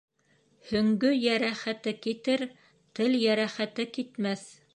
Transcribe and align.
Һөңгө 0.69 1.11
йәрәхәте 1.17 1.93
китер, 2.07 2.45
тел 3.01 3.19
йәрәхәте 3.21 3.91
китмәҫ. 3.99 4.49